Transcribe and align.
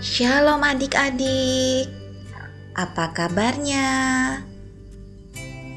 Shalom 0.00 0.64
adik-adik, 0.64 1.84
apa 2.72 3.12
kabarnya? 3.12 3.84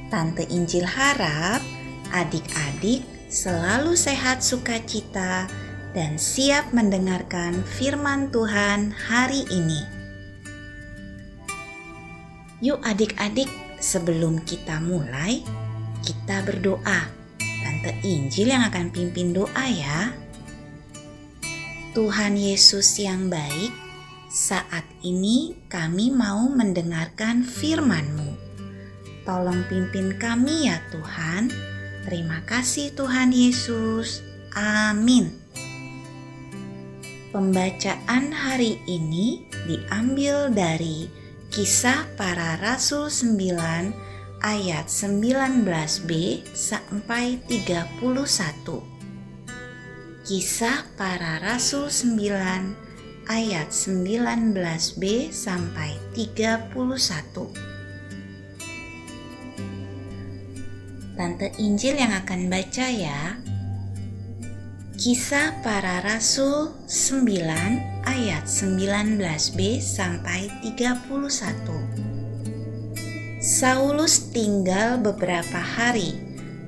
Tante 0.07 0.47
Injil 0.47 0.87
harap 0.87 1.59
adik-adik 2.07 3.03
selalu 3.27 3.99
sehat 3.99 4.39
sukacita 4.39 5.51
dan 5.91 6.15
siap 6.15 6.71
mendengarkan 6.71 7.67
firman 7.67 8.31
Tuhan 8.31 8.95
hari 8.95 9.43
ini. 9.51 9.83
Yuk 12.63 12.79
adik-adik, 12.79 13.51
sebelum 13.83 14.39
kita 14.47 14.79
mulai, 14.79 15.43
kita 15.99 16.47
berdoa. 16.47 17.11
Tante 17.59 17.91
Injil 18.07 18.55
yang 18.55 18.63
akan 18.71 18.87
pimpin 18.87 19.35
doa 19.35 19.67
ya. 19.67 20.15
Tuhan 21.91 22.39
Yesus 22.39 23.03
yang 23.03 23.27
baik, 23.27 23.82
saat 24.33 24.81
ini 25.05 25.53
kami 25.69 26.09
mau 26.09 26.49
mendengarkan 26.49 27.45
firman-Mu. 27.45 28.33
Tolong 29.29 29.61
pimpin 29.69 30.17
kami 30.17 30.65
ya 30.73 30.81
Tuhan. 30.89 31.53
Terima 32.09 32.41
kasih 32.49 32.97
Tuhan 32.97 33.29
Yesus. 33.29 34.25
Amin. 34.57 35.37
Pembacaan 37.29 38.33
hari 38.33 38.81
ini 38.89 39.45
diambil 39.69 40.49
dari 40.49 41.05
Kisah 41.53 42.09
Para 42.17 42.57
Rasul 42.57 43.13
9 43.13 43.37
ayat 44.41 44.89
19b 44.89 46.09
sampai 46.57 47.37
31. 47.45 48.01
Kisah 50.25 50.89
Para 50.97 51.37
Rasul 51.37 51.93
9 51.93 52.92
ayat 53.27 53.71
19b 53.71 55.31
sampai 55.31 55.95
31. 56.15 56.73
Tante 61.13 61.53
Injil 61.61 61.95
yang 61.95 62.11
akan 62.11 62.49
baca 62.49 62.89
ya. 62.89 63.37
Kisah 64.97 65.61
Para 65.61 66.01
Rasul 66.01 66.73
9 66.87 68.07
ayat 68.07 68.47
19b 68.47 69.83
sampai 69.83 70.47
31. 70.63 71.11
Saulus 73.43 74.31
tinggal 74.31 75.03
beberapa 75.03 75.59
hari 75.59 76.15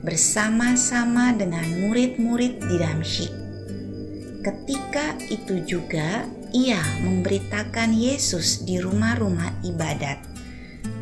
bersama-sama 0.04 1.32
dengan 1.34 1.64
murid-murid 1.88 2.60
di 2.68 2.76
Damsyik 2.76 3.46
Ketika 4.46 5.18
itu 5.34 5.58
juga 5.66 6.22
ia 6.56 6.80
memberitakan 7.04 7.92
Yesus 7.92 8.64
di 8.64 8.80
rumah-rumah 8.80 9.60
ibadat 9.68 10.24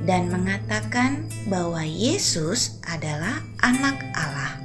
dan 0.02 0.34
mengatakan 0.34 1.30
bahwa 1.46 1.86
Yesus 1.86 2.82
adalah 2.90 3.38
Anak 3.62 4.02
Allah. 4.18 4.58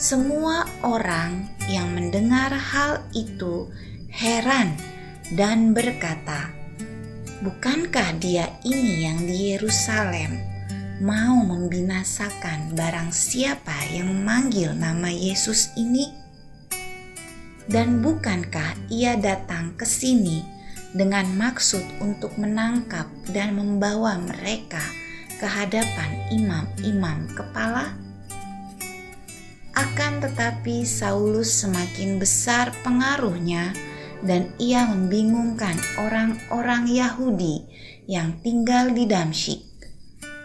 Semua 0.00 0.64
orang 0.80 1.52
yang 1.68 1.92
mendengar 1.92 2.48
hal 2.48 3.04
itu 3.12 3.68
heran 4.08 4.72
dan 5.36 5.76
berkata, 5.76 6.48
"Bukankah 7.44 8.16
Dia 8.16 8.48
ini 8.64 9.04
yang 9.04 9.20
di 9.20 9.52
Yerusalem 9.52 10.40
mau 11.04 11.44
membinasakan 11.44 12.72
barang 12.72 13.12
siapa 13.12 13.84
yang 13.92 14.08
memanggil 14.10 14.72
nama 14.72 15.12
Yesus 15.12 15.76
ini?" 15.76 16.21
Dan 17.72 18.04
bukankah 18.04 18.92
ia 18.92 19.16
datang 19.16 19.72
ke 19.80 19.88
sini 19.88 20.44
dengan 20.92 21.24
maksud 21.40 21.80
untuk 22.04 22.36
menangkap 22.36 23.08
dan 23.32 23.56
membawa 23.56 24.20
mereka 24.20 24.84
ke 25.40 25.48
hadapan 25.48 26.20
imam-imam 26.28 27.32
kepala? 27.32 27.96
Akan 29.72 30.20
tetapi 30.20 30.84
Saulus 30.84 31.64
semakin 31.64 32.20
besar 32.20 32.76
pengaruhnya 32.84 33.72
dan 34.20 34.52
ia 34.60 34.84
membingungkan 34.92 35.72
orang-orang 35.96 36.92
Yahudi 36.92 37.64
yang 38.04 38.36
tinggal 38.44 38.92
di 38.92 39.08
Damsyik 39.08 39.64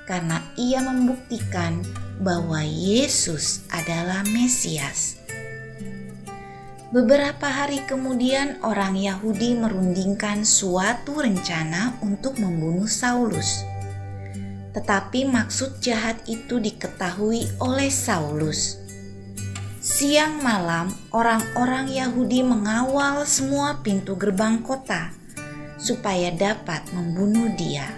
karena 0.08 0.40
ia 0.56 0.80
membuktikan 0.80 1.84
bahwa 2.24 2.64
Yesus 2.64 3.68
adalah 3.68 4.24
Mesias. 4.32 5.20
Beberapa 6.88 7.52
hari 7.52 7.84
kemudian, 7.84 8.64
orang 8.64 8.96
Yahudi 8.96 9.60
merundingkan 9.60 10.48
suatu 10.48 11.20
rencana 11.20 12.00
untuk 12.00 12.40
membunuh 12.40 12.88
Saulus. 12.88 13.68
Tetapi 14.72 15.28
maksud 15.28 15.84
jahat 15.84 16.16
itu 16.32 16.64
diketahui 16.64 17.44
oleh 17.60 17.92
Saulus. 17.92 18.80
Siang 19.84 20.40
malam, 20.40 20.96
orang-orang 21.12 21.92
Yahudi 21.92 22.40
mengawal 22.48 23.28
semua 23.28 23.84
pintu 23.84 24.16
gerbang 24.16 24.64
kota 24.64 25.12
supaya 25.76 26.32
dapat 26.32 26.88
membunuh 26.96 27.52
dia. 27.60 27.92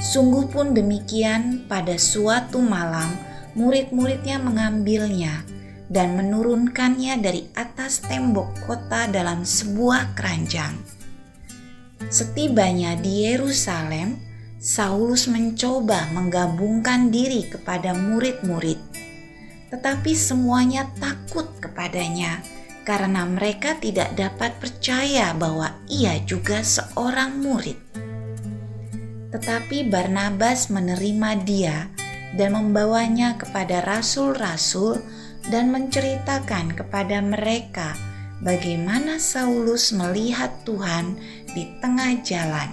Sungguh 0.00 0.48
pun 0.48 0.72
demikian, 0.72 1.68
pada 1.68 2.00
suatu 2.00 2.64
malam, 2.64 3.12
murid-muridnya 3.52 4.40
mengambilnya 4.40 5.51
dan 5.92 6.16
menurunkannya 6.16 7.20
dari 7.20 7.44
atas 7.52 8.00
tembok 8.00 8.64
kota 8.64 9.04
dalam 9.12 9.44
sebuah 9.44 10.16
keranjang. 10.16 10.72
Setibanya 12.08 12.96
di 12.96 13.28
Yerusalem, 13.28 14.16
Saulus 14.56 15.28
mencoba 15.28 16.08
menggabungkan 16.16 17.12
diri 17.12 17.44
kepada 17.46 17.92
murid-murid, 17.92 18.80
tetapi 19.68 20.16
semuanya 20.16 20.88
takut 20.96 21.46
kepadanya 21.60 22.40
karena 22.82 23.22
mereka 23.28 23.78
tidak 23.78 24.14
dapat 24.18 24.54
percaya 24.58 25.30
bahwa 25.34 25.76
ia 25.86 26.18
juga 26.24 26.62
seorang 26.64 27.38
murid. 27.42 27.78
Tetapi 29.30 29.88
Barnabas 29.88 30.68
menerima 30.68 31.30
dia 31.46 31.88
dan 32.34 32.56
membawanya 32.58 33.38
kepada 33.38 33.80
rasul-rasul 33.82 35.00
dan 35.50 35.74
menceritakan 35.74 36.76
kepada 36.76 37.18
mereka 37.18 37.96
bagaimana 38.44 39.18
Saulus 39.18 39.90
melihat 39.90 40.50
Tuhan 40.62 41.18
di 41.50 41.66
tengah 41.82 42.22
jalan 42.22 42.70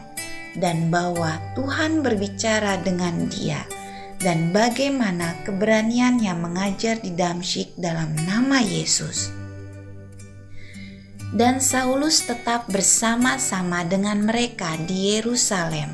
dan 0.57 0.89
bahwa 0.89 1.37
Tuhan 1.53 2.01
berbicara 2.01 2.81
dengan 2.81 3.29
dia 3.29 3.63
dan 4.19 4.51
bagaimana 4.51 5.37
keberaniannya 5.47 6.33
mengajar 6.35 6.99
di 6.99 7.15
Damsyik 7.15 7.79
dalam 7.79 8.11
nama 8.27 8.59
Yesus. 8.59 9.31
Dan 11.29 11.61
Saulus 11.61 12.25
tetap 12.25 12.65
bersama-sama 12.73 13.85
dengan 13.85 14.25
mereka 14.25 14.73
di 14.89 15.13
Yerusalem 15.15 15.93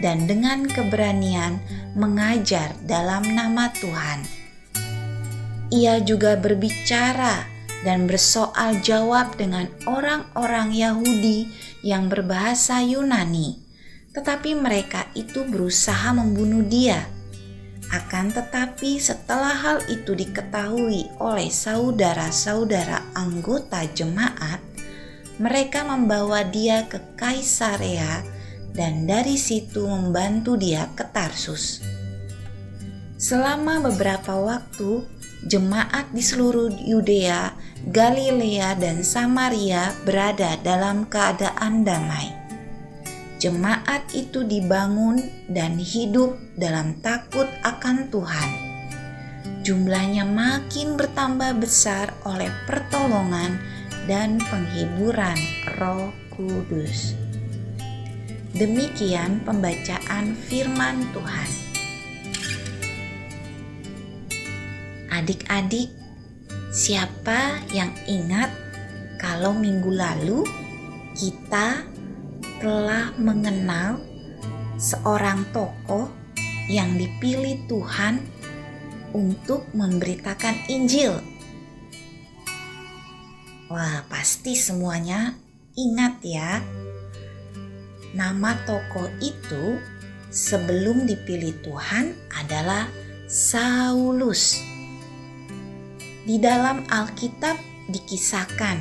dan 0.00 0.24
dengan 0.24 0.64
keberanian 0.64 1.60
mengajar 1.92 2.72
dalam 2.88 3.28
nama 3.28 3.68
Tuhan 3.76 4.39
ia 5.70 6.02
juga 6.02 6.34
berbicara 6.34 7.46
dan 7.86 8.04
bersoal 8.04 8.76
jawab 8.84 9.38
dengan 9.40 9.70
orang-orang 9.88 10.74
Yahudi 10.74 11.48
yang 11.80 12.12
berbahasa 12.12 12.84
Yunani, 12.84 13.56
tetapi 14.12 14.58
mereka 14.58 15.08
itu 15.16 15.46
berusaha 15.48 16.12
membunuh 16.12 16.66
dia. 16.66 17.06
Akan 17.90 18.30
tetapi, 18.30 19.02
setelah 19.02 19.50
hal 19.50 19.78
itu 19.90 20.14
diketahui 20.14 21.10
oleh 21.18 21.50
saudara-saudara 21.50 23.02
anggota 23.18 23.82
jemaat, 23.90 24.62
mereka 25.42 25.82
membawa 25.82 26.46
dia 26.46 26.86
ke 26.86 27.02
Kaisarea 27.18 28.22
dan 28.76 29.10
dari 29.10 29.34
situ 29.34 29.82
membantu 29.82 30.54
dia 30.54 30.86
ke 30.94 31.02
Tarsus. 31.10 31.82
Selama 33.18 33.82
beberapa 33.82 34.38
waktu, 34.38 35.02
jemaat 35.46 36.12
di 36.12 36.20
seluruh 36.20 36.68
Yudea, 36.72 37.56
Galilea, 37.88 38.76
dan 38.76 39.00
Samaria 39.00 39.94
berada 40.04 40.60
dalam 40.60 41.08
keadaan 41.08 41.86
damai. 41.86 42.28
Jemaat 43.40 44.04
itu 44.12 44.44
dibangun 44.44 45.16
dan 45.48 45.80
hidup 45.80 46.36
dalam 46.60 47.00
takut 47.00 47.48
akan 47.64 48.12
Tuhan. 48.12 48.50
Jumlahnya 49.64 50.28
makin 50.28 51.00
bertambah 51.00 51.56
besar 51.60 52.12
oleh 52.28 52.52
pertolongan 52.68 53.56
dan 54.04 54.36
penghiburan 54.48 55.36
Roh 55.80 56.12
Kudus. 56.32 57.16
Demikian 58.56 59.40
pembacaan 59.44 60.36
Firman 60.36 61.00
Tuhan. 61.16 61.59
Adik-adik, 65.20 65.92
siapa 66.72 67.60
yang 67.76 67.92
ingat 68.08 68.48
kalau 69.20 69.52
minggu 69.52 69.92
lalu 69.92 70.48
kita 71.12 71.84
telah 72.56 73.12
mengenal 73.20 74.00
seorang 74.80 75.44
tokoh 75.52 76.08
yang 76.72 76.96
dipilih 76.96 77.68
Tuhan 77.68 78.24
untuk 79.12 79.68
memberitakan 79.76 80.56
Injil. 80.72 81.20
Wah, 83.68 84.00
pasti 84.08 84.56
semuanya 84.56 85.36
ingat 85.76 86.16
ya. 86.24 86.64
Nama 88.16 88.56
tokoh 88.64 89.12
itu 89.20 89.76
sebelum 90.32 91.04
dipilih 91.04 91.60
Tuhan 91.60 92.16
adalah 92.40 92.88
Saulus. 93.28 94.69
Di 96.20 96.36
dalam 96.36 96.84
Alkitab 96.84 97.56
dikisahkan 97.88 98.78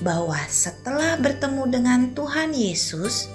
bahwa 0.00 0.38
setelah 0.46 1.18
bertemu 1.18 1.64
dengan 1.66 2.00
Tuhan 2.14 2.54
Yesus, 2.54 3.26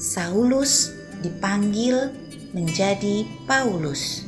Saulus 0.00 0.96
dipanggil 1.20 2.10
menjadi 2.56 3.28
Paulus. 3.44 4.24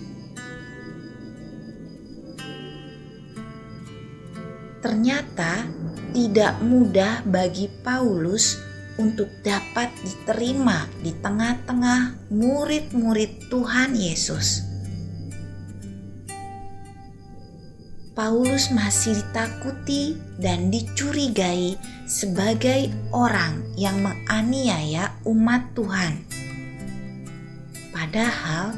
Ternyata 4.85 5.67
tidak 6.13 6.61
mudah 6.61 7.25
bagi 7.25 7.73
Paulus 7.81 8.61
untuk 9.01 9.31
dapat 9.41 9.89
diterima 10.05 10.85
di 11.01 11.17
tengah-tengah 11.17 12.29
murid-murid 12.29 13.49
Tuhan 13.49 13.97
Yesus. 13.97 14.72
Paulus 18.13 18.69
masih 18.69 19.25
ditakuti 19.25 20.21
dan 20.37 20.69
dicurigai 20.69 21.81
sebagai 22.05 22.93
orang 23.09 23.65
yang 23.73 24.05
menganiaya 24.05 25.17
umat 25.25 25.73
Tuhan. 25.73 26.21
Padahal 27.89 28.77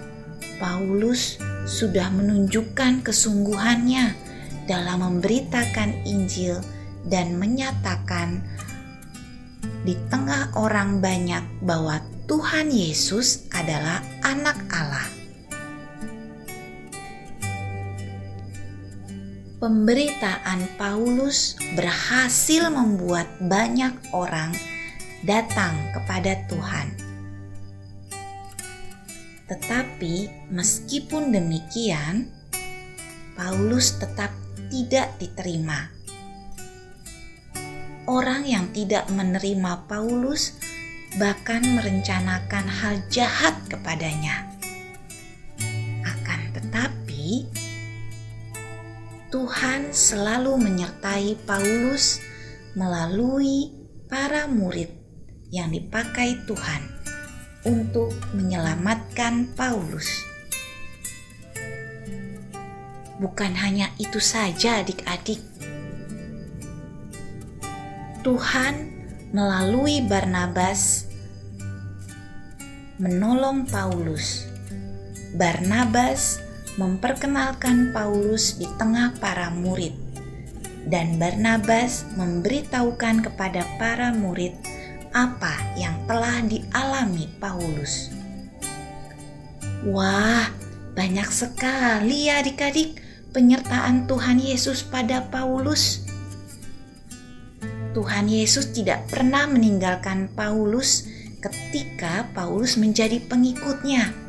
Paulus 0.63 1.43
sudah 1.67 2.15
menunjukkan 2.15 3.03
kesungguhannya 3.03 4.15
dalam 4.71 5.03
memberitakan 5.03 6.07
Injil 6.07 6.63
dan 7.11 7.35
menyatakan 7.35 8.39
di 9.83 9.99
tengah 10.15 10.55
orang 10.55 11.03
banyak 11.03 11.43
bahwa 11.59 11.99
Tuhan 12.31 12.71
Yesus 12.71 13.51
adalah 13.51 13.99
Anak 14.23 14.63
Allah. 14.71 15.24
Pemberitaan 19.65 20.77
Paulus 20.77 21.57
berhasil 21.73 22.69
membuat 22.69 23.25
banyak 23.41 23.97
orang 24.13 24.53
datang 25.25 25.73
kepada 25.97 26.37
Tuhan. 26.53 26.93
Tetapi 29.49 30.29
meskipun 30.53 31.33
demikian, 31.33 32.29
Paulus 33.33 33.97
tetap 33.97 34.37
tidak 34.69 35.17
diterima. 35.17 35.89
Orang 38.05 38.45
yang 38.45 38.69
tidak 38.77 39.09
menerima 39.09 39.89
Paulus 39.89 40.61
bahkan 41.17 41.65
merencanakan 41.65 42.69
hal 42.69 43.01
jahat 43.09 43.57
kepadanya. 43.73 44.45
Akan 46.05 46.53
tetapi, 46.53 47.49
Tuhan 49.35 49.91
selalu 49.91 50.63
menyertai 50.63 51.35
Paulus 51.43 52.23
melalui 52.79 53.67
para 54.07 54.47
murid 54.47 54.87
yang 55.51 55.75
dipakai 55.75 56.39
Tuhan 56.47 56.87
untuk 57.67 58.15
menyelamatkan 58.31 59.51
Paulus. 59.59 60.07
Bukan 63.19 63.59
hanya 63.59 63.91
itu 63.99 64.23
saja, 64.23 64.87
adik-adik. 64.87 65.43
Tuhan 68.23 68.75
melalui 69.35 69.99
Barnabas 70.07 71.11
menolong 73.03 73.67
Paulus. 73.67 74.47
Barnabas 75.35 76.39
memperkenalkan 76.75 77.95
Paulus 77.95 78.59
di 78.59 78.67
tengah 78.75 79.15
para 79.23 79.51
murid, 79.55 79.95
dan 80.91 81.17
Barnabas 81.23 82.03
memberitahukan 82.19 83.23
kepada 83.31 83.63
para 83.79 84.11
murid 84.11 84.59
apa 85.15 85.55
yang 85.79 85.95
telah 86.11 86.43
dialami 86.43 87.31
Paulus. 87.39 88.11
Wah, 89.87 90.51
banyak 90.99 91.29
sekali 91.31 92.27
ya 92.27 92.43
adik-adik 92.43 92.99
penyertaan 93.31 94.11
Tuhan 94.11 94.43
Yesus 94.43 94.83
pada 94.83 95.23
Paulus. 95.31 96.03
Tuhan 97.95 98.27
Yesus 98.27 98.75
tidak 98.75 99.07
pernah 99.07 99.47
meninggalkan 99.47 100.27
Paulus 100.35 101.07
ketika 101.39 102.27
Paulus 102.35 102.75
menjadi 102.75 103.23
pengikutnya 103.23 104.24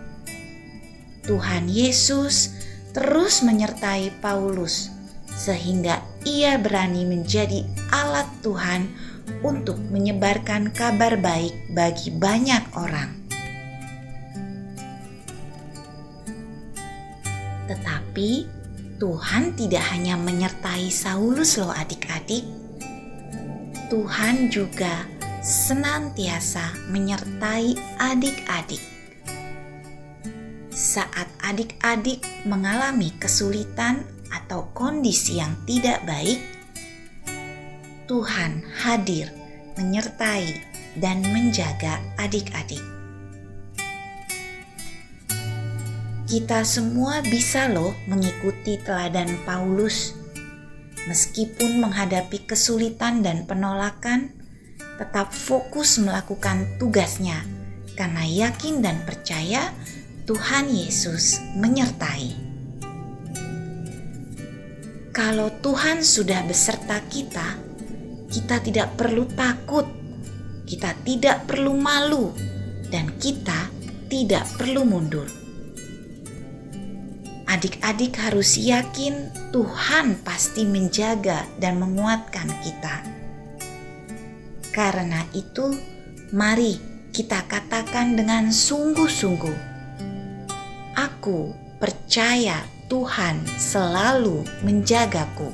Tuhan 1.26 1.66
Yesus 1.66 2.54
terus 2.94 3.44
menyertai 3.44 4.14
Paulus, 4.24 4.94
sehingga 5.28 6.00
ia 6.24 6.56
berani 6.56 7.04
menjadi 7.04 7.66
alat 7.92 8.30
Tuhan 8.40 8.88
untuk 9.44 9.76
menyebarkan 9.92 10.72
kabar 10.72 11.20
baik 11.20 11.54
bagi 11.76 12.14
banyak 12.14 12.64
orang. 12.78 13.12
Tetapi 17.66 18.32
Tuhan 19.02 19.60
tidak 19.60 19.84
hanya 19.92 20.16
menyertai 20.16 20.88
Saulus, 20.88 21.60
loh, 21.60 21.74
adik-adik. 21.74 22.48
Tuhan 23.92 24.48
juga 24.48 25.04
senantiasa 25.44 26.90
menyertai 26.90 27.76
adik-adik 28.00 28.95
saat 30.76 31.32
adik-adik 31.40 32.20
mengalami 32.44 33.16
kesulitan 33.16 34.04
atau 34.28 34.68
kondisi 34.76 35.40
yang 35.40 35.56
tidak 35.64 36.04
baik, 36.04 36.44
Tuhan 38.12 38.60
hadir 38.84 39.32
menyertai 39.80 40.52
dan 41.00 41.24
menjaga 41.32 42.04
adik-adik. 42.20 42.84
Kita 46.28 46.68
semua 46.68 47.24
bisa 47.24 47.72
loh 47.72 47.96
mengikuti 48.12 48.76
teladan 48.84 49.32
Paulus. 49.48 50.12
Meskipun 51.08 51.80
menghadapi 51.80 52.50
kesulitan 52.50 53.22
dan 53.22 53.46
penolakan, 53.46 54.34
tetap 54.98 55.30
fokus 55.32 56.02
melakukan 56.02 56.66
tugasnya 56.82 57.46
karena 57.96 58.26
yakin 58.28 58.84
dan 58.84 59.00
percaya 59.08 59.72
Tuhan 60.26 60.74
Yesus 60.74 61.38
menyertai. 61.54 62.34
Kalau 65.14 65.54
Tuhan 65.62 66.02
sudah 66.02 66.42
beserta 66.50 66.98
kita, 67.14 67.62
kita 68.34 68.58
tidak 68.66 68.98
perlu 68.98 69.30
takut, 69.38 69.86
kita 70.66 70.98
tidak 71.06 71.46
perlu 71.46 71.78
malu, 71.78 72.34
dan 72.90 73.14
kita 73.22 73.70
tidak 74.10 74.50
perlu 74.58 74.82
mundur. 74.82 75.30
Adik-adik 77.46 78.18
harus 78.18 78.58
yakin 78.58 79.30
Tuhan 79.54 80.26
pasti 80.26 80.66
menjaga 80.66 81.46
dan 81.62 81.78
menguatkan 81.78 82.50
kita. 82.66 83.06
Karena 84.74 85.22
itu, 85.38 85.70
mari 86.34 86.82
kita 87.14 87.46
katakan 87.46 88.18
dengan 88.18 88.50
sungguh-sungguh 88.50 89.75
Aku 90.96 91.52
percaya 91.76 92.64
Tuhan 92.88 93.44
selalu 93.60 94.48
menjagaku. 94.64 95.52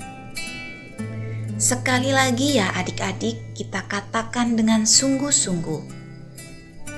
Sekali 1.58 2.14
lagi 2.14 2.62
ya 2.62 2.70
adik-adik 2.78 3.58
kita 3.58 3.82
katakan 3.90 4.54
dengan 4.54 4.86
sungguh-sungguh. 4.86 5.82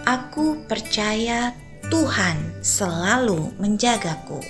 Aku 0.04 0.60
percaya 0.68 1.56
Tuhan 1.88 2.60
selalu 2.60 3.56
menjagaku. 3.64 4.44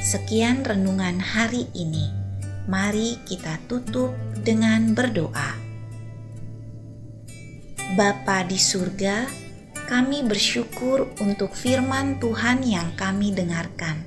Sekian 0.00 0.64
renungan 0.64 1.20
hari 1.20 1.68
ini. 1.76 2.08
Mari 2.64 3.20
kita 3.28 3.60
tutup 3.68 4.16
dengan 4.40 4.96
berdoa. 4.96 5.60
Bapa 8.00 8.48
di 8.48 8.56
surga, 8.56 9.43
kami 9.84 10.24
bersyukur 10.24 11.12
untuk 11.20 11.52
firman 11.52 12.16
Tuhan 12.18 12.64
yang 12.64 12.92
kami 12.96 13.36
dengarkan. 13.36 14.04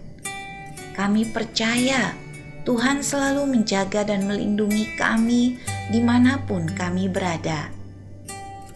Kami 0.98 1.30
percaya 1.30 2.18
Tuhan 2.66 3.06
selalu 3.06 3.48
menjaga 3.48 4.04
dan 4.04 4.26
melindungi 4.26 4.98
kami 4.98 5.56
di 5.94 6.02
mana 6.02 6.42
pun 6.44 6.68
kami 6.68 7.08
berada. 7.08 7.70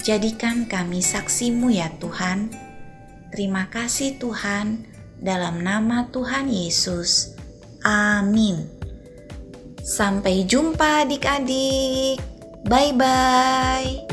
Jadikan 0.01 0.69
kami 0.69 1.01
saksimu 1.01 1.73
ya 1.73 1.89
Tuhan. 1.97 2.53
Terima 3.33 3.69
kasih 3.69 4.17
Tuhan, 4.21 4.85
dalam 5.21 5.61
nama 5.61 6.09
Tuhan 6.09 6.49
Yesus. 6.49 7.37
Amin. 7.85 8.65
Sampai 9.81 10.45
jumpa 10.45 11.05
adik-adik. 11.05 12.21
Bye-bye. 12.65 14.10